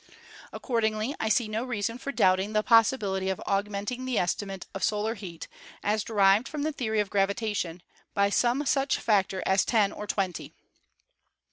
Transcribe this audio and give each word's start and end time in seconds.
Accordingly, 0.51 1.13
I 1.19 1.29
see 1.29 1.47
no 1.47 1.63
reason 1.63 1.99
for 1.99 2.11
doubting 2.11 2.53
the 2.53 2.63
possibility 2.63 3.29
of 3.29 3.39
augmenting 3.45 4.03
the 4.03 4.17
estimate 4.17 4.65
of 4.73 4.83
solar 4.83 5.13
heat, 5.13 5.47
as 5.83 6.03
derived 6.03 6.47
from 6.47 6.63
the 6.63 6.71
theory 6.71 6.99
of 6.99 7.11
gravitation, 7.11 7.83
by 8.15 8.31
some 8.31 8.65
such 8.65 8.97
factor 8.97 9.43
as 9.45 9.63
ten 9.63 9.91
or 9.91 10.07
twenty." 10.07 10.53